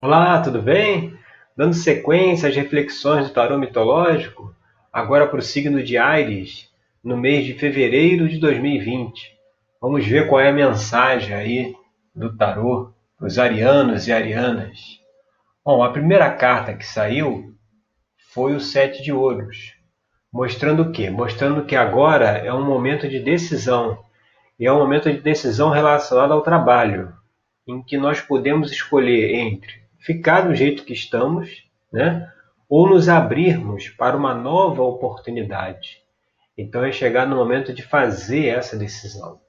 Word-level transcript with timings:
Olá, 0.00 0.40
tudo 0.40 0.62
bem? 0.62 1.18
Dando 1.56 1.74
sequência 1.74 2.48
às 2.48 2.54
reflexões 2.54 3.26
do 3.26 3.34
tarô 3.34 3.58
mitológico, 3.58 4.54
agora 4.92 5.26
para 5.26 5.40
o 5.40 5.42
signo 5.42 5.82
de 5.82 5.98
Ares, 5.98 6.72
no 7.02 7.16
mês 7.16 7.44
de 7.44 7.54
fevereiro 7.54 8.28
de 8.28 8.38
2020. 8.38 9.36
Vamos 9.82 10.06
ver 10.06 10.28
qual 10.28 10.40
é 10.40 10.50
a 10.50 10.52
mensagem 10.52 11.34
aí 11.34 11.74
do 12.14 12.36
tarô 12.36 12.92
para 13.18 13.26
os 13.26 13.40
arianos 13.40 14.06
e 14.06 14.12
arianas. 14.12 15.00
Bom, 15.64 15.82
a 15.82 15.90
primeira 15.90 16.30
carta 16.30 16.74
que 16.74 16.86
saiu 16.86 17.52
foi 18.32 18.54
o 18.54 18.60
Sete 18.60 19.02
de 19.02 19.12
Ouros, 19.12 19.74
mostrando 20.32 20.84
o 20.84 20.92
quê? 20.92 21.10
Mostrando 21.10 21.64
que 21.64 21.74
agora 21.74 22.38
é 22.38 22.54
um 22.54 22.64
momento 22.64 23.08
de 23.08 23.18
decisão, 23.18 23.98
e 24.60 24.64
é 24.64 24.72
um 24.72 24.78
momento 24.78 25.10
de 25.10 25.20
decisão 25.20 25.70
relacionado 25.70 26.32
ao 26.32 26.42
trabalho, 26.42 27.12
em 27.66 27.82
que 27.82 27.98
nós 27.98 28.20
podemos 28.20 28.70
escolher 28.70 29.34
entre 29.34 29.87
ficar 29.98 30.42
do 30.42 30.54
jeito 30.54 30.84
que 30.84 30.92
estamos, 30.92 31.66
né? 31.92 32.32
ou 32.68 32.88
nos 32.88 33.08
abrirmos 33.08 33.88
para 33.88 34.16
uma 34.16 34.34
nova 34.34 34.82
oportunidade. 34.82 36.02
Então 36.56 36.84
é 36.84 36.92
chegar 36.92 37.26
no 37.26 37.36
momento 37.36 37.72
de 37.72 37.82
fazer 37.82 38.46
essa 38.46 38.76
decisão. 38.76 39.40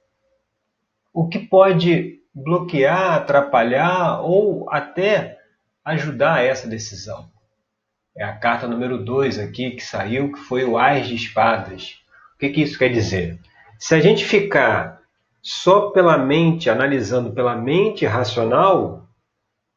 O 1.14 1.28
que 1.28 1.40
pode 1.40 2.20
bloquear, 2.34 3.16
atrapalhar 3.16 4.22
ou 4.22 4.70
até 4.70 5.38
ajudar 5.84 6.46
essa 6.46 6.68
decisão? 6.68 7.30
É 8.16 8.24
a 8.24 8.38
carta 8.38 8.68
número 8.68 9.04
2 9.04 9.40
aqui 9.40 9.72
que 9.72 9.84
saiu, 9.84 10.32
que 10.32 10.40
foi 10.40 10.64
o 10.64 10.78
Ás 10.78 11.08
de 11.08 11.16
Espadas. 11.16 12.00
O 12.36 12.40
que, 12.40 12.50
que 12.50 12.62
isso 12.62 12.78
quer 12.78 12.90
dizer? 12.90 13.40
Se 13.78 13.96
a 13.96 14.00
gente 14.00 14.24
ficar 14.24 15.02
só 15.42 15.90
pela 15.90 16.18
mente, 16.18 16.70
analisando 16.70 17.32
pela 17.32 17.56
mente 17.56 18.06
racional, 18.06 19.09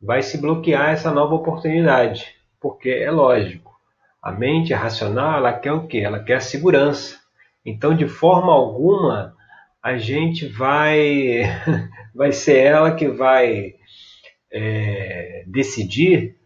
vai 0.03 0.23
se 0.23 0.39
bloquear 0.39 0.91
essa 0.91 1.11
nova 1.13 1.35
oportunidade, 1.35 2.35
porque 2.61 2.91
é 2.91 3.11
lógico, 3.11 3.73
a 4.21 4.33
mente 4.33 4.75
racional 4.75 5.39
ela 5.39 5.53
quer 5.53 5.73
o 5.73 5.87
quê? 5.87 5.99
Ela 5.99 6.23
quer 6.23 6.35
a 6.35 6.41
segurança. 6.41 7.21
Então, 7.65 7.95
de 7.95 8.09
forma 8.09 8.53
alguma, 8.53 9.35
a 9.83 9.97
gente 9.97 10.47
vai 10.47 11.43
vai 12.15 12.33
ser 12.33 12.59
ela 12.59 12.95
que 12.95 13.09
vai 13.09 13.75
é, 14.53 15.45
decidir 15.47 16.37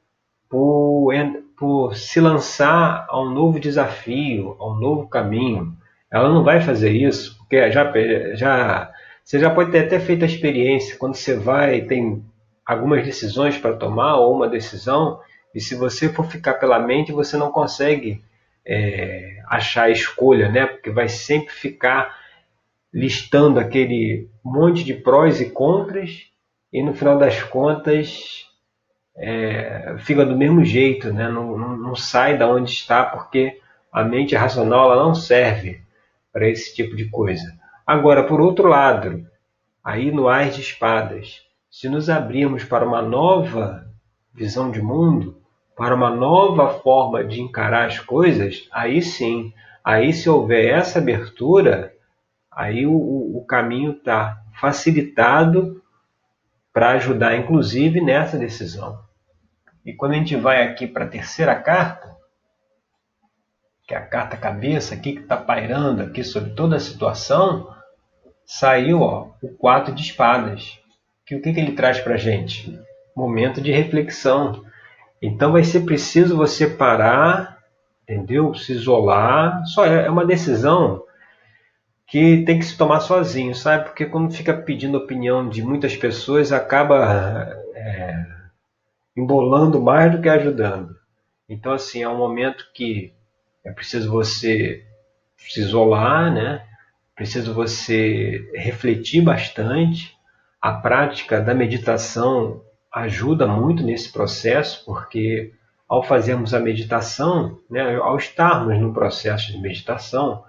por, 0.49 1.13
por 1.59 1.97
se 1.97 2.21
lançar 2.21 3.07
a 3.09 3.21
um 3.21 3.31
novo 3.31 3.59
desafio, 3.59 4.57
a 4.61 4.71
um 4.71 4.75
novo 4.75 5.09
caminho. 5.09 5.75
Ela 6.13 6.29
não 6.29 6.45
vai 6.45 6.61
fazer 6.61 6.91
isso, 6.91 7.37
porque 7.39 7.71
já, 7.71 7.91
já 8.35 8.91
você 9.25 9.39
já 9.41 9.51
pode 9.51 9.73
ter 9.73 9.81
até 9.81 9.99
feito 9.99 10.23
a 10.23 10.27
experiência 10.27 10.97
quando 10.97 11.17
você 11.17 11.37
vai 11.37 11.81
tem 11.83 12.25
algumas 12.67 13.05
decisões 13.05 13.57
para 13.57 13.77
tomar 13.77 14.17
ou 14.17 14.35
uma 14.35 14.49
decisão, 14.49 15.21
e 15.55 15.61
se 15.61 15.77
você 15.77 16.09
for 16.09 16.27
ficar 16.27 16.55
pela 16.55 16.81
mente, 16.81 17.13
você 17.13 17.37
não 17.37 17.53
consegue 17.53 18.23
é, 18.67 19.41
achar 19.47 19.85
a 19.85 19.91
escolha, 19.91 20.51
né? 20.51 20.67
Porque 20.67 20.91
vai 20.91 21.09
sempre 21.09 21.55
ficar 21.55 22.15
listando 22.93 23.61
aquele 23.61 24.29
monte 24.45 24.83
de 24.83 24.95
prós 24.95 25.41
e 25.41 25.51
contras, 25.51 26.31
e 26.73 26.83
no 26.83 26.93
final 26.93 27.17
das 27.17 27.43
contas 27.43 28.47
é, 29.17 29.97
fica 29.99 30.27
do 30.27 30.37
mesmo 30.37 30.65
jeito, 30.65 31.13
né? 31.13 31.29
Não, 31.29 31.57
não, 31.57 31.77
não, 31.77 31.95
sai 31.95 32.37
da 32.37 32.49
onde 32.49 32.71
está, 32.71 33.05
porque 33.05 33.61
a 33.93 34.05
mente 34.05 34.35
racional 34.35 34.93
ela 34.93 35.05
não 35.05 35.15
serve 35.15 35.81
para 36.33 36.49
esse 36.49 36.75
tipo 36.75 36.97
de 36.97 37.09
coisa. 37.09 37.57
Agora, 37.87 38.25
por 38.25 38.41
outro 38.41 38.69
lado, 38.69 39.27
aí 39.83 40.11
no 40.11 40.29
Ás 40.29 40.55
de 40.55 40.61
Espadas, 40.61 41.46
se 41.77 41.91
nos 41.91 42.09
abrirmos 42.09 42.65
para 42.65 42.89
uma 42.89 43.03
nova 43.03 43.87
visão 44.33 44.71
de 44.71 44.81
mundo, 44.81 45.43
para 45.77 45.95
uma 45.95 46.09
nova 46.09 46.81
forma 46.81 47.23
de 47.23 47.43
encarar 47.43 47.85
as 47.85 47.99
coisas, 47.99 48.67
aí 48.73 49.03
sim, 49.03 49.53
aí 49.85 50.11
se 50.15 50.27
houver 50.27 50.73
essa 50.73 51.01
abertura, 51.01 51.93
aí 52.51 52.87
o, 52.87 52.95
o 52.95 53.45
caminho 53.45 53.93
está 53.93 54.43
facilitado 54.59 55.83
para 56.73 56.93
ajudar, 56.93 57.37
inclusive, 57.37 58.01
nessa 58.01 58.39
decisão. 58.39 58.99
E 59.85 59.93
quando 59.93 60.13
a 60.13 60.17
gente 60.17 60.35
vai 60.35 60.63
aqui 60.63 60.87
para 60.87 61.05
a 61.05 61.09
terceira 61.09 61.55
carta, 61.55 62.17
que 63.87 63.93
é 63.93 63.99
a 63.99 64.07
carta 64.07 64.35
cabeça 64.35 64.95
aqui 64.95 65.13
que 65.13 65.21
está 65.21 65.37
pairando 65.37 66.03
aqui 66.03 66.25
sobre 66.25 66.55
toda 66.55 66.77
a 66.77 66.81
situação, 66.81 67.71
saiu 68.47 69.03
ó, 69.03 69.33
o 69.43 69.51
quatro 69.51 69.95
de 69.95 70.01
espadas 70.01 70.81
que 71.27 71.35
o 71.35 71.43
que, 71.43 71.53
que 71.53 71.61
ele 71.61 71.73
traz 71.73 71.99
para 71.99 72.15
a 72.15 72.19
gente? 72.19 72.81
Momento 73.15 73.61
de 73.61 73.73
reflexão. 73.73 74.65
Então 75.21 75.53
vai 75.53 75.65
ser 75.65 75.81
preciso 75.81 76.37
você 76.37 76.69
parar, 76.69 77.59
entendeu? 78.05 78.55
Se 78.55 78.73
isolar. 78.73 79.67
Só 79.67 79.85
é, 79.85 80.07
é 80.07 80.11
uma 80.11 80.25
decisão 80.25 81.03
que 82.07 82.45
tem 82.45 82.61
que 82.61 82.65
se 82.65 82.79
tomar 82.79 83.01
sozinho, 83.01 83.55
sabe? 83.55 83.87
Porque 83.87 84.07
quando 84.07 84.33
fica 84.33 84.55
pedindo 84.55 84.97
opinião 84.97 85.49
de 85.49 85.63
muitas 85.63 85.97
pessoas, 85.97 86.53
acaba 86.53 87.53
é, 87.75 88.25
embolando 89.17 89.83
mais 89.83 90.13
do 90.13 90.23
que 90.23 90.29
ajudando. 90.29 90.95
Então, 91.49 91.73
assim, 91.73 92.03
é 92.03 92.09
um 92.09 92.17
momento 92.17 92.65
que 92.73 93.13
é 93.65 93.73
preciso 93.73 94.11
você 94.11 94.85
se 95.37 95.61
isolar, 95.61 96.33
né? 96.33 96.65
Preciso 97.17 97.53
você 97.53 98.49
refletir 98.55 99.23
bastante, 99.23 100.16
a 100.61 100.73
prática 100.73 101.41
da 101.41 101.55
meditação 101.55 102.63
ajuda 102.93 103.47
muito 103.47 103.83
nesse 103.83 104.11
processo, 104.13 104.85
porque 104.85 105.53
ao 105.89 106.03
fazermos 106.03 106.55
a 106.55 106.61
meditação, 106.61 107.59
né, 107.71 107.97
ao 107.97 108.17
estarmos 108.17 108.79
no 108.81 108.93
processo 108.93 109.53
de 109.53 109.59
meditação, 109.59 110.43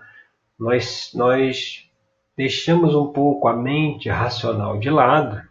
nós, 0.57 1.11
nós 1.13 1.87
deixamos 2.35 2.95
um 2.95 3.11
pouco 3.11 3.47
a 3.47 3.55
mente 3.55 4.09
racional 4.09 4.79
de 4.79 4.89
lado 4.89 5.41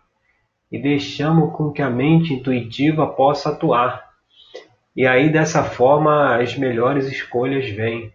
e 0.70 0.80
deixamos 0.80 1.54
com 1.54 1.70
que 1.70 1.82
a 1.82 1.90
mente 1.90 2.32
intuitiva 2.32 3.06
possa 3.06 3.50
atuar. 3.50 4.06
E 4.94 5.06
aí, 5.06 5.30
dessa 5.30 5.62
forma, 5.62 6.36
as 6.36 6.56
melhores 6.56 7.06
escolhas 7.06 7.68
vêm. 7.68 8.12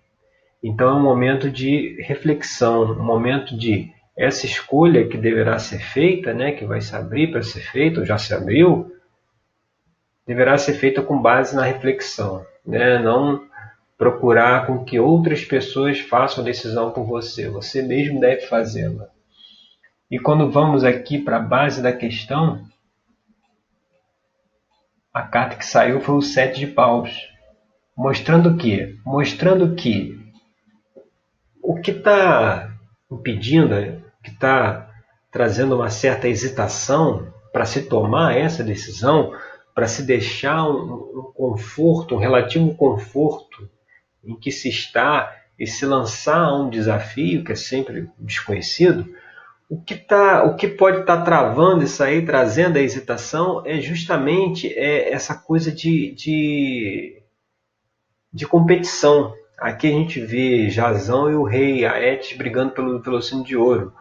Então, 0.64 0.90
é 0.90 0.94
um 0.94 1.04
momento 1.04 1.50
de 1.50 2.02
reflexão, 2.02 2.84
um 2.92 3.04
momento 3.04 3.56
de 3.58 3.94
essa 4.22 4.46
escolha 4.46 5.08
que 5.08 5.18
deverá 5.18 5.58
ser 5.58 5.80
feita, 5.80 6.32
né, 6.32 6.52
que 6.52 6.64
vai 6.64 6.80
se 6.80 6.96
abrir 6.96 7.32
para 7.32 7.42
ser 7.42 7.62
feita, 7.62 8.02
ou 8.02 8.06
já 8.06 8.20
se 8.20 8.32
abriu, 8.36 8.96
deverá 10.28 10.60
ser 10.60 10.76
feita 10.76 11.02
com 11.02 11.20
base 11.20 11.56
na 11.56 11.64
reflexão, 11.64 12.46
né, 12.64 13.00
não 13.00 13.44
procurar 13.98 14.68
com 14.68 14.86
que 14.86 15.00
outras 15.00 15.44
pessoas 15.44 16.00
façam 16.00 16.44
a 16.44 16.46
decisão 16.46 16.92
por 16.92 17.04
você, 17.04 17.50
você 17.50 17.82
mesmo 17.82 18.20
deve 18.20 18.42
fazê-la. 18.46 19.10
E 20.10 20.20
quando 20.20 20.52
vamos 20.52 20.84
aqui 20.84 21.18
para 21.18 21.38
a 21.38 21.42
base 21.42 21.82
da 21.82 21.92
questão, 21.92 22.64
a 25.12 25.24
carta 25.24 25.56
que 25.56 25.66
saiu 25.66 26.00
foi 26.00 26.16
o 26.16 26.22
sete 26.22 26.60
de 26.60 26.68
paus, 26.68 27.10
mostrando 27.98 28.50
o 28.50 28.58
quê? 28.58 28.96
Mostrando 29.04 29.74
que 29.76 30.20
o 31.60 31.82
que 31.82 31.90
está 31.90 32.72
impedindo, 33.12 33.74
que 34.24 34.30
está 34.30 34.90
trazendo 35.32 35.76
uma 35.76 35.90
certa 35.90 36.28
hesitação 36.28 37.34
para 37.52 37.66
se 37.66 37.84
tomar 37.84 38.38
essa 38.38 38.64
decisão, 38.64 39.34
para 39.74 39.88
se 39.88 40.04
deixar 40.04 40.68
um, 40.68 40.94
um, 40.94 41.32
conforto, 41.34 42.16
um 42.16 42.20
relativo 42.20 42.74
conforto 42.76 43.70
em 44.24 44.36
que 44.36 44.52
se 44.52 44.70
está 44.70 45.36
e 45.58 45.66
se 45.66 45.86
lançar 45.86 46.40
a 46.40 46.56
um 46.56 46.70
desafio 46.70 47.44
que 47.44 47.52
é 47.52 47.56
sempre 47.56 48.10
desconhecido, 48.18 49.14
o 49.70 49.82
que, 49.82 49.96
tá, 49.96 50.44
o 50.44 50.56
que 50.56 50.68
pode 50.68 51.02
estar 51.02 51.18
tá 51.18 51.24
travando 51.24 51.84
isso 51.84 52.04
aí, 52.04 52.26
trazendo 52.26 52.78
a 52.78 52.82
hesitação, 52.82 53.64
é 53.66 53.80
justamente 53.80 54.68
é, 54.74 55.14
essa 55.14 55.34
coisa 55.34 55.72
de, 55.72 56.14
de, 56.14 57.24
de 58.34 58.46
competição, 58.46 59.34
Aqui 59.62 59.86
a 59.86 59.92
gente 59.92 60.20
vê 60.20 60.72
Jazão 60.72 61.30
e 61.30 61.36
o 61.36 61.44
rei 61.44 61.86
Aetes 61.86 62.36
brigando 62.36 62.72
pelo 62.72 63.00
velocino 63.00 63.44
de 63.44 63.56
ouro. 63.56 63.94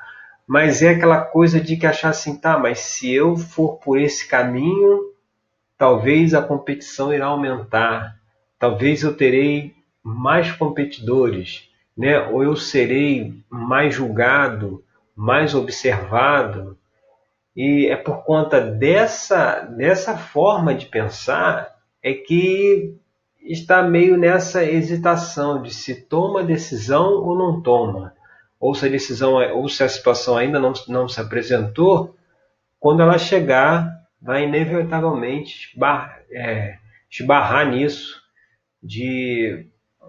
Mas 0.46 0.82
é 0.82 0.90
aquela 0.90 1.20
coisa 1.20 1.60
de 1.60 1.76
que 1.76 1.86
achar 1.86 2.10
assim, 2.10 2.36
tá, 2.36 2.58
mas 2.58 2.80
se 2.80 3.12
eu 3.12 3.36
for 3.36 3.78
por 3.78 3.98
esse 3.98 4.26
caminho, 4.26 5.10
talvez 5.78 6.34
a 6.34 6.42
competição 6.42 7.12
irá 7.14 7.26
aumentar. 7.26 8.16
Talvez 8.58 9.02
eu 9.02 9.16
terei 9.16 9.74
mais 10.02 10.52
competidores, 10.52 11.68
né? 11.96 12.18
Ou 12.28 12.42
eu 12.42 12.56
serei 12.56 13.34
mais 13.48 13.94
julgado, 13.94 14.84
mais 15.14 15.54
observado. 15.54 16.76
E 17.54 17.86
é 17.86 17.96
por 17.96 18.24
conta 18.24 18.60
dessa 18.60 19.60
dessa 19.60 20.16
forma 20.16 20.74
de 20.74 20.86
pensar 20.86 21.74
é 22.02 22.14
que 22.14 22.94
está 23.42 23.82
meio 23.82 24.16
nessa 24.16 24.64
hesitação 24.64 25.62
de 25.62 25.72
se 25.74 26.02
toma 26.02 26.42
decisão 26.42 27.14
ou 27.22 27.36
não 27.36 27.60
toma, 27.60 28.14
ou 28.60 28.74
se 28.74 28.84
a 28.84 28.90
decisão 28.90 29.34
ou 29.54 29.68
se 29.68 29.82
a 29.82 29.88
situação 29.88 30.36
ainda 30.36 30.60
não, 30.60 30.74
não 30.86 31.08
se 31.08 31.18
apresentou, 31.18 32.14
quando 32.78 33.00
ela 33.00 33.16
chegar, 33.16 33.90
vai 34.20 34.44
inevitavelmente 34.44 35.70
esbarrar, 35.72 36.20
é, 36.30 36.76
esbarrar 37.10 37.66
nisso, 37.70 38.20
de 38.82 39.66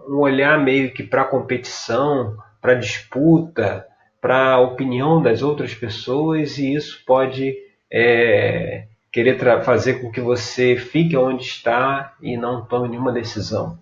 um 0.08 0.18
olhar 0.18 0.62
meio 0.62 0.92
que 0.92 1.02
para 1.02 1.22
a 1.22 1.28
competição, 1.28 2.36
para 2.60 2.72
a 2.72 2.78
disputa, 2.78 3.86
para 4.20 4.52
a 4.52 4.60
opinião 4.60 5.22
das 5.22 5.42
outras 5.42 5.74
pessoas, 5.74 6.58
e 6.58 6.74
isso 6.74 7.02
pode 7.06 7.54
é, 7.90 8.86
querer 9.10 9.38
fazer 9.62 10.00
com 10.00 10.10
que 10.10 10.20
você 10.20 10.76
fique 10.76 11.16
onde 11.16 11.42
está 11.42 12.14
e 12.20 12.36
não 12.36 12.64
tome 12.64 12.88
nenhuma 12.88 13.12
decisão. 13.12 13.78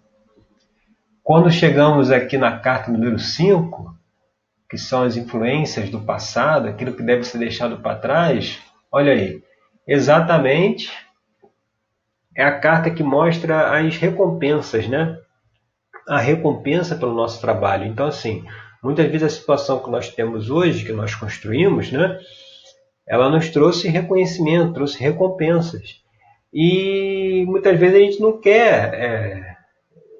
Quando 1.22 1.50
chegamos 1.50 2.10
aqui 2.10 2.36
na 2.36 2.58
carta 2.58 2.90
número 2.90 3.18
5, 3.18 3.99
que 4.70 4.78
são 4.78 5.02
as 5.02 5.16
influências 5.16 5.90
do 5.90 6.00
passado, 6.00 6.68
aquilo 6.68 6.94
que 6.94 7.02
deve 7.02 7.24
ser 7.24 7.38
deixado 7.38 7.78
para 7.78 7.98
trás, 7.98 8.60
olha 8.92 9.12
aí, 9.12 9.42
exatamente 9.86 10.88
é 12.36 12.44
a 12.44 12.60
carta 12.60 12.88
que 12.88 13.02
mostra 13.02 13.76
as 13.76 13.96
recompensas, 13.96 14.86
né? 14.86 15.18
A 16.08 16.20
recompensa 16.20 16.94
pelo 16.94 17.12
nosso 17.12 17.40
trabalho. 17.40 17.84
Então, 17.84 18.06
assim, 18.06 18.44
muitas 18.80 19.06
vezes 19.06 19.24
a 19.24 19.28
situação 19.28 19.82
que 19.82 19.90
nós 19.90 20.08
temos 20.08 20.48
hoje, 20.48 20.86
que 20.86 20.92
nós 20.92 21.16
construímos, 21.16 21.90
né? 21.90 22.20
Ela 23.08 23.28
nos 23.28 23.48
trouxe 23.48 23.88
reconhecimento, 23.88 24.72
trouxe 24.72 25.00
recompensas. 25.00 26.00
E 26.54 27.44
muitas 27.48 27.78
vezes 27.78 27.96
a 27.96 27.98
gente 27.98 28.20
não 28.20 28.40
quer 28.40 28.94
é, 28.94 29.56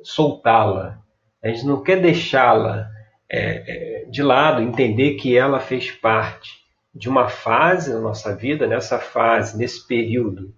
soltá-la, 0.03 0.99
a 1.43 1.49
gente 1.49 1.65
não 1.65 1.83
quer 1.83 2.01
deixá-la 2.01 2.89
é, 3.31 4.03
é, 4.03 4.05
de 4.07 4.23
lado, 4.23 4.61
entender 4.61 5.15
que 5.15 5.37
ela 5.37 5.61
fez 5.61 5.91
parte 5.91 6.61
de 6.93 7.09
uma 7.09 7.29
fase 7.29 7.93
na 7.95 8.01
nossa 8.01 8.35
vida, 8.35 8.67
nessa 8.67 8.99
fase, 8.99 9.57
nesse 9.57 9.87
período, 9.87 10.53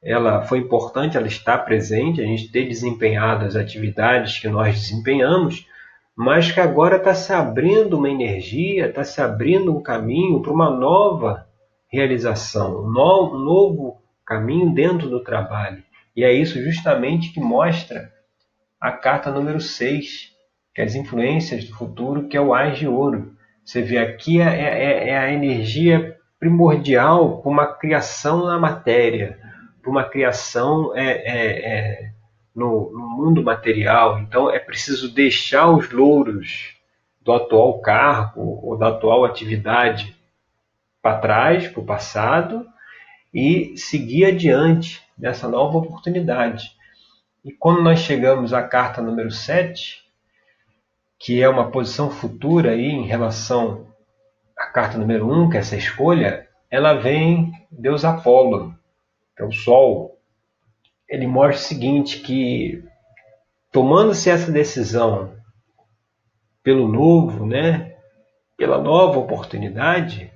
ela 0.00 0.42
foi 0.42 0.58
importante, 0.58 1.16
ela 1.16 1.26
está 1.26 1.58
presente, 1.58 2.20
a 2.20 2.24
gente 2.24 2.52
ter 2.52 2.68
desempenhado 2.68 3.44
as 3.44 3.56
atividades 3.56 4.38
que 4.38 4.48
nós 4.48 4.78
desempenhamos, 4.78 5.66
mas 6.14 6.52
que 6.52 6.60
agora 6.60 6.96
está 6.96 7.14
se 7.14 7.32
abrindo 7.32 7.98
uma 7.98 8.08
energia, 8.08 8.86
está 8.86 9.02
se 9.02 9.20
abrindo 9.20 9.76
um 9.76 9.82
caminho 9.82 10.40
para 10.40 10.52
uma 10.52 10.70
nova 10.70 11.48
realização, 11.88 12.84
um 12.84 12.92
novo 12.92 14.00
caminho 14.24 14.72
dentro 14.72 15.08
do 15.08 15.22
trabalho. 15.24 15.82
E 16.14 16.22
é 16.22 16.32
isso 16.32 16.62
justamente 16.62 17.32
que 17.32 17.40
mostra 17.40 18.12
a 18.80 18.92
carta 18.92 19.32
número 19.32 19.60
6, 19.60 20.30
que 20.30 20.33
é 20.33 20.33
as 20.82 20.94
influências 20.94 21.64
do 21.64 21.74
futuro, 21.76 22.28
que 22.28 22.36
é 22.36 22.40
o 22.40 22.52
Ás 22.52 22.78
de 22.78 22.88
Ouro. 22.88 23.34
Você 23.64 23.80
vê 23.80 23.98
aqui 23.98 24.40
é, 24.40 24.44
é, 24.44 25.08
é 25.10 25.18
a 25.18 25.32
energia 25.32 26.18
primordial 26.38 27.40
para 27.40 27.50
uma 27.50 27.66
criação 27.66 28.44
na 28.44 28.58
matéria, 28.58 29.38
para 29.80 29.90
uma 29.90 30.04
criação 30.04 30.94
é, 30.94 31.06
é, 31.06 31.68
é, 31.68 32.10
no, 32.54 32.92
no, 32.92 33.08
mundo 33.16 33.42
material. 33.42 34.18
Então 34.18 34.50
é 34.50 34.58
preciso 34.58 35.12
deixar 35.14 35.70
os 35.70 35.90
louros 35.90 36.74
do 37.22 37.32
atual 37.32 37.80
cargo 37.80 38.60
ou 38.62 38.76
da 38.76 38.88
atual 38.88 39.24
atividade 39.24 40.14
para 41.00 41.18
trás, 41.18 41.68
para 41.68 41.80
o 41.80 41.86
passado, 41.86 42.66
e 43.32 43.76
seguir 43.76 44.26
adiante 44.26 45.02
nessa 45.18 45.48
nova 45.48 45.78
oportunidade. 45.78 46.72
E 47.44 47.52
quando 47.52 47.82
nós 47.82 48.00
chegamos 48.00 48.52
à 48.52 48.62
carta 48.62 49.00
número 49.00 49.30
7, 49.30 50.03
que 51.24 51.42
é 51.42 51.48
uma 51.48 51.70
posição 51.70 52.10
futura 52.10 52.72
aí 52.72 52.84
em 52.84 53.06
relação 53.06 53.86
à 54.54 54.66
carta 54.66 54.98
número 54.98 55.26
1, 55.26 55.48
que 55.48 55.56
é 55.56 55.60
essa 55.60 55.74
escolha, 55.74 56.46
ela 56.70 56.92
vem 56.92 57.50
Deus 57.70 58.04
Apolo, 58.04 58.74
que 59.34 59.42
é 59.42 59.46
o 59.46 59.50
Sol. 59.50 60.18
Ele 61.08 61.26
mostra 61.26 61.56
o 61.56 61.66
seguinte, 61.66 62.20
que 62.20 62.84
tomando-se 63.72 64.28
essa 64.28 64.52
decisão 64.52 65.32
pelo 66.62 66.86
novo, 66.86 67.46
né, 67.46 67.96
pela 68.54 68.76
nova 68.76 69.18
oportunidade, 69.18 70.30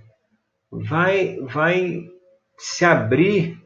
vai, 0.72 1.38
vai 1.42 2.08
se 2.56 2.86
abrir 2.86 3.62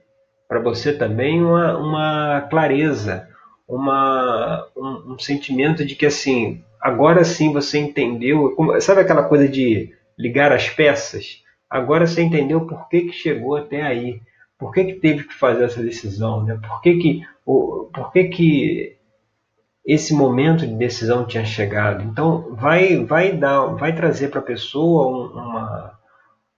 para 0.48 0.58
você 0.58 0.92
também 0.92 1.40
uma, 1.40 1.78
uma 1.78 2.40
clareza, 2.50 3.28
uma, 3.68 4.68
um, 4.76 5.12
um, 5.12 5.18
sentimento 5.20 5.84
de 5.84 5.94
que 5.94 6.06
assim, 6.06 6.64
agora 6.82 7.24
sim 7.24 7.52
você 7.52 7.78
entendeu, 7.78 8.56
sabe 8.80 9.02
aquela 9.02 9.22
coisa 9.22 9.48
de 9.48 9.94
ligar 10.18 10.52
as 10.52 10.68
peças? 10.68 11.42
Agora 11.70 12.06
você 12.06 12.22
entendeu 12.22 12.66
por 12.66 12.88
que, 12.88 13.02
que 13.02 13.12
chegou 13.12 13.56
até 13.56 13.82
aí, 13.82 14.20
por 14.58 14.72
que, 14.72 14.84
que 14.84 14.94
teve 14.94 15.24
que 15.24 15.34
fazer 15.34 15.64
essa 15.64 15.82
decisão, 15.82 16.44
né? 16.44 16.58
por, 16.60 16.82
que, 16.82 16.98
que, 16.98 17.22
por 17.44 18.12
que, 18.12 18.24
que 18.24 18.96
esse 19.84 20.12
momento 20.14 20.66
de 20.66 20.74
decisão 20.74 21.26
tinha 21.26 21.44
chegado. 21.44 22.04
Então 22.04 22.54
vai, 22.54 23.04
vai 23.04 23.32
dar, 23.32 23.66
vai 23.74 23.94
trazer 23.94 24.28
para 24.28 24.40
a 24.40 24.44
pessoa 24.44 25.32
uma, 25.32 25.98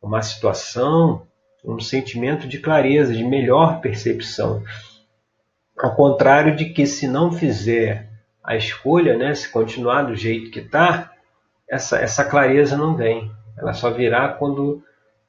uma 0.02 0.22
situação, 0.22 1.26
um 1.64 1.80
sentimento 1.80 2.46
de 2.46 2.58
clareza, 2.58 3.14
de 3.14 3.24
melhor 3.24 3.80
percepção. 3.80 4.62
Ao 5.78 5.94
contrário 5.94 6.54
de 6.54 6.66
que 6.66 6.86
se 6.86 7.08
não 7.08 7.32
fizer 7.32 8.13
a 8.44 8.56
escolha, 8.56 9.16
né, 9.16 9.34
se 9.34 9.50
continuar 9.50 10.02
do 10.02 10.14
jeito 10.14 10.50
que 10.50 10.60
está, 10.60 11.10
essa, 11.68 11.98
essa 11.98 12.24
clareza 12.24 12.76
não 12.76 12.94
vem. 12.94 13.32
Ela 13.56 13.72
só 13.72 13.90
virá 13.90 14.28
quando 14.28 14.82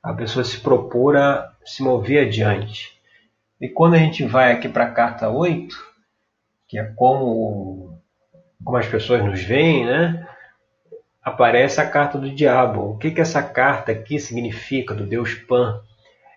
a 0.04 0.14
pessoa 0.14 0.44
se 0.44 0.60
propor 0.60 1.16
a 1.16 1.54
se 1.64 1.82
mover 1.82 2.28
adiante. 2.28 3.00
E 3.62 3.70
quando 3.70 3.94
a 3.94 4.00
gente 4.00 4.26
vai 4.26 4.52
aqui 4.52 4.68
para 4.68 4.86
a 4.86 4.92
carta 4.92 5.30
8, 5.30 5.76
que 6.68 6.78
é 6.78 6.84
como, 6.84 7.98
como 8.64 8.78
as 8.78 8.88
pessoas 8.88 9.24
nos 9.24 9.42
veem, 9.42 9.86
né? 9.86 10.28
aparece 11.26 11.82
a 11.82 11.90
carta 11.90 12.20
do 12.20 12.30
diabo. 12.30 12.92
O 12.92 12.98
que, 13.00 13.10
que 13.10 13.20
essa 13.20 13.42
carta 13.42 13.92
aqui 13.92 14.20
significa, 14.20 14.94
do 14.94 15.08
Deus 15.08 15.34
Pan? 15.34 15.82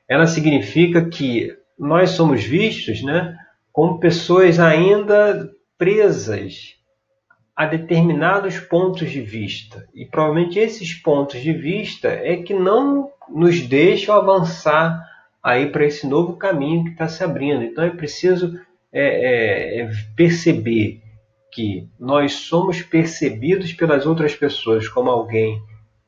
Ela 0.08 0.26
significa 0.26 1.04
que 1.04 1.54
nós 1.78 2.10
somos 2.10 2.42
vistos 2.42 3.02
né, 3.02 3.36
como 3.70 4.00
pessoas 4.00 4.58
ainda 4.58 5.50
presas 5.78 6.74
a 7.56 7.64
determinados 7.64 8.60
pontos 8.60 9.10
de 9.10 9.20
vista. 9.20 9.88
E 9.94 10.04
provavelmente 10.04 10.58
esses 10.58 10.92
pontos 10.94 11.40
de 11.40 11.52
vista 11.52 12.08
é 12.08 12.36
que 12.36 12.52
não 12.52 13.10
nos 13.28 13.60
deixam 13.60 14.14
avançar 14.14 15.02
aí 15.42 15.70
para 15.70 15.86
esse 15.86 16.06
novo 16.06 16.36
caminho 16.36 16.84
que 16.84 16.90
está 16.90 17.08
se 17.08 17.24
abrindo. 17.24 17.62
Então 17.62 17.84
é 17.84 17.90
preciso 17.90 18.60
é, 18.92 19.80
é, 19.80 19.90
perceber 20.14 21.02
que 21.52 21.88
nós 21.98 22.34
somos 22.34 22.82
percebidos 22.82 23.72
pelas 23.72 24.06
outras 24.06 24.34
pessoas 24.34 24.88
como 24.88 25.10
alguém 25.10 25.60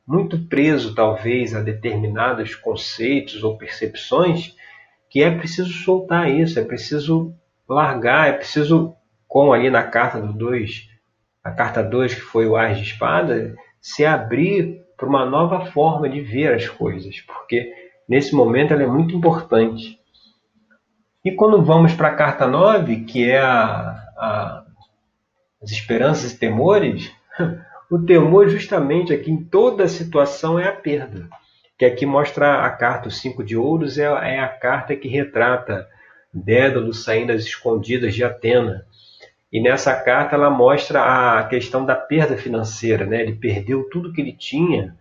muito 0.05 0.37
preso, 0.47 0.93
talvez, 0.93 1.55
a 1.55 1.61
determinados 1.61 2.55
conceitos 2.55 3.43
ou 3.43 3.57
percepções, 3.57 4.55
que 5.09 5.21
é 5.23 5.31
preciso 5.31 5.71
soltar 5.71 6.29
isso, 6.29 6.59
é 6.59 6.63
preciso 6.63 7.33
largar, 7.67 8.29
é 8.29 8.33
preciso, 8.33 8.93
como 9.31 9.53
ali 9.53 9.69
na 9.69 9.81
carta 9.81 10.19
do 10.19 10.33
2, 10.33 10.89
a 11.41 11.51
carta 11.51 11.81
2, 11.81 12.15
que 12.15 12.19
foi 12.19 12.45
o 12.45 12.57
Ás 12.57 12.77
de 12.77 12.83
Espada, 12.83 13.55
se 13.79 14.05
abrir 14.05 14.81
para 14.97 15.07
uma 15.07 15.25
nova 15.25 15.67
forma 15.67 16.09
de 16.09 16.19
ver 16.19 16.53
as 16.53 16.67
coisas, 16.67 17.21
porque 17.21 17.71
nesse 18.09 18.35
momento 18.35 18.73
ela 18.73 18.83
é 18.83 18.87
muito 18.87 19.15
importante. 19.15 19.97
E 21.23 21.31
quando 21.31 21.63
vamos 21.63 21.93
para 21.93 22.09
a 22.09 22.15
carta 22.15 22.45
9, 22.45 23.05
que 23.05 23.31
é 23.31 23.39
a, 23.39 24.03
a 24.17 24.65
as 25.63 25.71
esperanças 25.71 26.33
e 26.33 26.37
temores, 26.37 27.09
o 27.89 27.99
temor 27.99 28.49
justamente 28.49 29.13
aqui 29.13 29.31
em 29.31 29.41
toda 29.41 29.87
situação 29.87 30.59
é 30.59 30.67
a 30.67 30.73
perda. 30.73 31.29
Que 31.79 31.85
aqui 31.85 32.05
mostra 32.05 32.65
a 32.65 32.69
carta, 32.69 33.07
o 33.07 33.11
cinco 33.11 33.45
de 33.45 33.55
ouros, 33.55 33.97
é, 33.97 34.03
é 34.03 34.41
a 34.41 34.49
carta 34.49 34.93
que 34.93 35.07
retrata 35.07 35.87
Dédalo 36.33 36.93
saindo 36.93 37.33
das 37.33 37.43
escondidas 37.43 38.13
de 38.13 38.23
Atena. 38.23 38.85
E 39.51 39.61
nessa 39.61 39.93
carta 39.95 40.35
ela 40.35 40.49
mostra 40.49 41.01
a 41.39 41.43
questão 41.45 41.85
da 41.85 41.95
perda 41.95 42.37
financeira. 42.37 43.05
Né? 43.05 43.21
Ele 43.21 43.33
perdeu 43.33 43.89
tudo 43.89 44.13
que 44.13 44.21
ele 44.21 44.33
tinha 44.33 44.95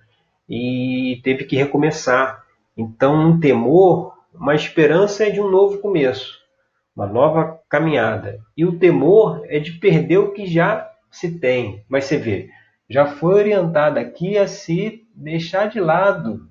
e 0.49 1.21
teve 1.23 1.45
que 1.45 1.57
recomeçar. 1.57 2.45
Então, 2.77 3.15
um 3.15 3.39
temor, 3.39 4.15
uma 4.35 4.55
esperança 4.55 5.27
é 5.27 5.31
de 5.31 5.41
um 5.41 5.51
novo 5.51 5.79
começo 5.79 6.41
uma 7.01 7.07
nova 7.07 7.59
caminhada. 7.69 8.41
E 8.55 8.65
o 8.65 8.79
temor 8.79 9.43
é 9.47 9.59
de 9.59 9.73
perder 9.73 10.19
o 10.19 10.33
que 10.33 10.47
já 10.47 10.91
se 11.11 11.39
tem. 11.39 11.83
Mas 11.89 12.05
você 12.05 12.19
vê, 12.19 12.51
já 12.89 13.07
foi 13.07 13.35
orientado 13.35 13.99
aqui 13.99 14.37
a 14.37 14.47
se 14.47 15.07
deixar 15.15 15.69
de 15.69 15.81
lado 15.81 16.49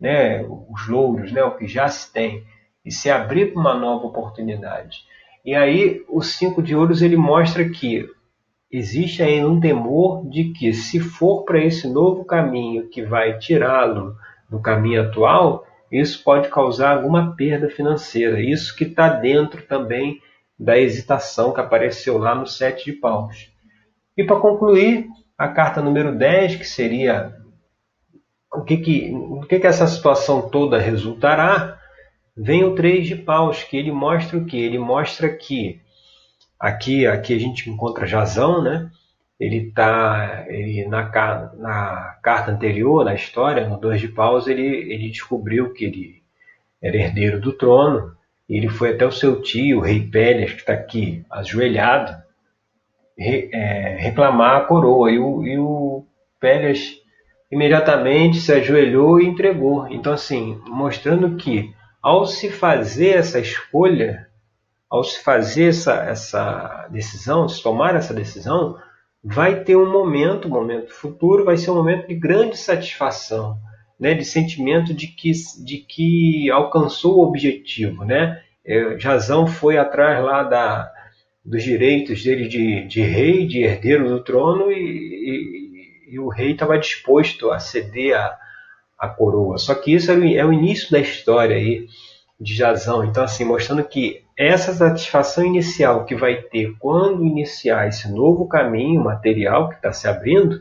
né, 0.00 0.42
os 0.42 0.88
louros, 0.88 1.32
né, 1.32 1.42
o 1.44 1.56
que 1.56 1.66
já 1.66 1.86
se 1.88 2.12
tem, 2.12 2.44
e 2.84 2.90
se 2.90 3.10
abrir 3.10 3.52
para 3.52 3.60
uma 3.60 3.74
nova 3.74 4.06
oportunidade. 4.06 5.04
E 5.44 5.54
aí 5.54 6.02
o 6.08 6.22
cinco 6.22 6.62
de 6.62 6.74
ouros 6.74 7.02
ele 7.02 7.16
mostra 7.16 7.68
que 7.68 8.08
existe 8.70 9.22
aí 9.22 9.44
um 9.44 9.60
temor 9.60 10.28
de 10.28 10.52
que 10.52 10.72
se 10.72 10.98
for 10.98 11.44
para 11.44 11.62
esse 11.62 11.86
novo 11.86 12.24
caminho 12.24 12.88
que 12.88 13.02
vai 13.02 13.38
tirá-lo 13.38 14.16
do 14.48 14.60
caminho 14.60 15.02
atual, 15.02 15.66
isso 15.92 16.24
pode 16.24 16.48
causar 16.48 16.96
alguma 16.96 17.36
perda 17.36 17.68
financeira. 17.68 18.40
Isso 18.40 18.74
que 18.74 18.84
está 18.84 19.08
dentro 19.08 19.62
também 19.62 20.20
da 20.58 20.78
hesitação 20.78 21.52
que 21.52 21.60
apareceu 21.60 22.18
lá 22.18 22.34
no 22.34 22.46
sete 22.46 22.86
de 22.86 22.92
paus. 22.92 23.52
E 24.16 24.24
para 24.24 24.40
concluir, 24.40 25.08
a 25.36 25.48
carta 25.48 25.82
número 25.82 26.16
10, 26.16 26.56
que 26.56 26.64
seria 26.64 27.34
o 28.52 28.62
que, 28.62 28.76
que, 28.76 29.12
o 29.12 29.40
que, 29.40 29.58
que 29.58 29.66
essa 29.66 29.86
situação 29.86 30.48
toda 30.48 30.78
resultará, 30.78 31.73
vem 32.36 32.64
o 32.64 32.74
3 32.74 33.06
de 33.06 33.16
paus, 33.16 33.62
que 33.62 33.76
ele 33.76 33.92
mostra 33.92 34.38
o 34.38 34.44
que? 34.44 34.58
Ele 34.58 34.78
mostra 34.78 35.28
que 35.28 35.80
aqui, 36.58 37.06
aqui 37.06 37.34
a 37.34 37.38
gente 37.38 37.70
encontra 37.70 38.06
Jazão, 38.06 38.62
né? 38.62 38.90
Ele 39.38 39.68
está 39.68 40.44
ele, 40.48 40.86
na, 40.86 41.02
na 41.56 42.18
carta 42.22 42.50
anterior, 42.50 43.04
na 43.04 43.14
história, 43.14 43.68
no 43.68 43.78
2 43.78 44.00
de 44.00 44.08
paus, 44.08 44.46
ele, 44.46 44.62
ele 44.62 45.10
descobriu 45.10 45.72
que 45.72 45.84
ele 45.84 46.22
era 46.82 46.96
herdeiro 46.96 47.40
do 47.40 47.52
trono, 47.52 48.14
ele 48.48 48.68
foi 48.68 48.90
até 48.90 49.06
o 49.06 49.12
seu 49.12 49.40
tio, 49.40 49.78
o 49.78 49.80
rei 49.80 50.00
Pélias, 50.06 50.52
que 50.52 50.60
está 50.60 50.74
aqui 50.74 51.24
ajoelhado, 51.30 52.14
re, 53.16 53.48
é, 53.52 53.96
reclamar 53.98 54.56
a 54.56 54.64
coroa. 54.64 55.10
E 55.10 55.18
o, 55.18 55.46
e 55.46 55.58
o 55.58 56.04
Pélias 56.38 56.94
imediatamente 57.50 58.38
se 58.38 58.52
ajoelhou 58.52 59.20
e 59.20 59.26
entregou. 59.26 59.88
Então, 59.88 60.12
assim, 60.12 60.60
mostrando 60.66 61.36
que 61.36 61.72
ao 62.04 62.26
se 62.26 62.50
fazer 62.50 63.16
essa 63.16 63.40
escolha, 63.40 64.28
ao 64.90 65.02
se 65.02 65.24
fazer 65.24 65.70
essa, 65.70 66.04
essa 66.04 66.86
decisão, 66.90 67.48
se 67.48 67.62
tomar 67.62 67.96
essa 67.96 68.12
decisão, 68.12 68.76
vai 69.24 69.64
ter 69.64 69.74
um 69.74 69.90
momento, 69.90 70.46
um 70.46 70.50
momento 70.50 70.92
futuro, 70.92 71.46
vai 71.46 71.56
ser 71.56 71.70
um 71.70 71.76
momento 71.76 72.06
de 72.06 72.14
grande 72.14 72.58
satisfação, 72.58 73.56
né, 73.98 74.12
de 74.12 74.22
sentimento 74.22 74.92
de 74.92 75.06
que, 75.06 75.32
de 75.64 75.78
que 75.78 76.50
alcançou 76.50 77.16
o 77.16 77.26
objetivo. 77.26 78.04
Né? 78.04 78.38
É, 78.62 78.98
Jazão 78.98 79.46
foi 79.46 79.78
atrás 79.78 80.22
lá 80.22 80.42
da, 80.42 80.92
dos 81.42 81.62
direitos 81.62 82.22
dele 82.22 82.46
de, 82.46 82.86
de 82.86 83.00
rei, 83.00 83.46
de 83.46 83.62
herdeiro 83.62 84.10
do 84.10 84.22
trono, 84.22 84.70
e, 84.70 84.76
e, 84.76 86.14
e 86.16 86.18
o 86.18 86.28
rei 86.28 86.52
estava 86.52 86.78
disposto 86.78 87.50
a 87.50 87.58
ceder 87.58 88.14
a, 88.14 88.38
a 88.98 89.08
coroa. 89.08 89.58
Só 89.58 89.74
que 89.74 89.94
isso 89.94 90.10
é 90.10 90.14
o, 90.14 90.24
é 90.24 90.44
o 90.44 90.52
início 90.52 90.90
da 90.90 91.00
história 91.00 91.56
aí 91.56 91.86
de 92.40 92.54
Jazão. 92.54 93.04
Então, 93.04 93.24
assim, 93.24 93.44
mostrando 93.44 93.84
que 93.84 94.22
essa 94.36 94.72
satisfação 94.72 95.44
inicial 95.44 96.04
que 96.04 96.14
vai 96.14 96.42
ter 96.42 96.74
quando 96.78 97.24
iniciar 97.24 97.88
esse 97.88 98.10
novo 98.10 98.48
caminho 98.48 99.02
material 99.02 99.68
que 99.68 99.76
está 99.76 99.92
se 99.92 100.08
abrindo 100.08 100.60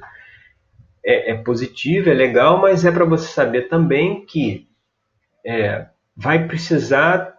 é, 1.04 1.32
é 1.32 1.36
positivo, 1.36 2.10
é 2.10 2.14
legal, 2.14 2.62
mas 2.62 2.86
é 2.86 2.92
para 2.92 3.06
você 3.06 3.28
saber 3.28 3.68
também 3.68 4.26
que 4.26 4.68
é, 5.46 5.88
vai 6.16 6.48
precisar 6.48 7.34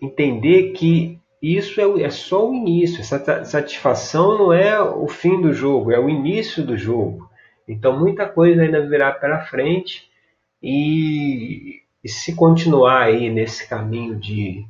entender 0.00 0.72
que 0.72 1.20
isso 1.42 1.80
é, 1.80 2.02
é 2.02 2.10
só 2.10 2.48
o 2.48 2.54
início. 2.54 3.00
Essa 3.00 3.44
satisfação 3.44 4.38
não 4.38 4.52
é 4.52 4.80
o 4.80 5.06
fim 5.06 5.40
do 5.40 5.52
jogo, 5.52 5.92
é 5.92 5.98
o 5.98 6.08
início 6.08 6.64
do 6.64 6.76
jogo. 6.76 7.28
Então 7.68 7.98
muita 7.98 8.28
coisa 8.28 8.62
ainda 8.62 8.86
virá 8.86 9.12
para 9.12 9.46
frente 9.46 10.08
e, 10.62 11.80
e, 12.02 12.08
se 12.08 12.34
continuar 12.34 13.02
aí 13.04 13.28
nesse 13.30 13.68
caminho 13.68 14.16
de 14.16 14.64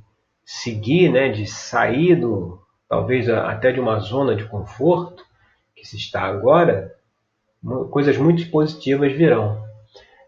seguir, 0.44 1.10
né, 1.10 1.28
de 1.28 1.46
sair 1.46 2.16
do 2.16 2.60
talvez 2.88 3.28
até 3.28 3.72
de 3.72 3.80
uma 3.80 3.98
zona 3.98 4.36
de 4.36 4.44
conforto 4.44 5.24
que 5.74 5.84
se 5.86 5.96
está 5.96 6.22
agora, 6.22 6.94
coisas 7.90 8.16
muito 8.16 8.48
positivas 8.50 9.12
virão. 9.12 9.62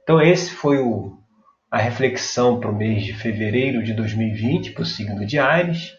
Então 0.03 0.21
esse 0.21 0.51
foi 0.51 0.79
o, 0.79 1.17
a 1.71 1.79
reflexão 1.79 2.59
para 2.59 2.71
o 2.71 2.75
mês 2.75 3.05
de 3.05 3.15
fevereiro 3.15 3.83
de 3.83 3.95
2020 3.95 4.73
para 4.73 4.83
o 4.83 4.87
signo 4.87 5.25
de 5.25 5.39
Ares 5.39 5.99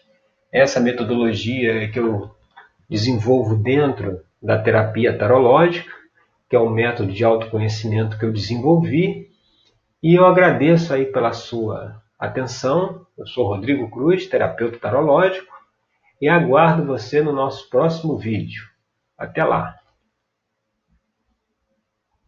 essa 0.52 0.80
metodologia 0.80 1.88
que 1.90 1.98
eu 1.98 2.30
desenvolvo 2.88 3.54
dentro 3.54 4.20
da 4.42 4.58
terapia 4.58 5.16
tarológica, 5.16 5.92
que 6.50 6.56
é 6.56 6.60
um 6.60 6.68
método 6.68 7.12
de 7.12 7.22
autoconhecimento 7.22 8.18
que 8.18 8.24
eu 8.24 8.32
desenvolvi. 8.32 9.30
E 10.02 10.16
eu 10.16 10.26
agradeço 10.26 10.92
aí 10.92 11.06
pela 11.06 11.32
sua 11.32 12.02
atenção. 12.18 13.06
Eu 13.16 13.24
sou 13.24 13.46
Rodrigo 13.46 13.88
Cruz, 13.88 14.26
terapeuta 14.26 14.76
tarológico, 14.76 15.54
e 16.20 16.28
aguardo 16.28 16.84
você 16.84 17.22
no 17.22 17.32
nosso 17.32 17.70
próximo 17.70 18.18
vídeo. 18.18 18.64
Até 19.16 19.44
lá! 19.44 19.79